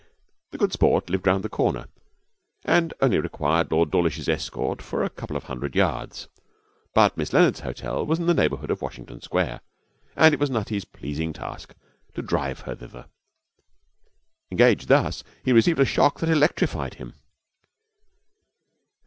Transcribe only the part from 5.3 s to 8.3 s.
of hundred yards. But Miss Leonard's hotel was in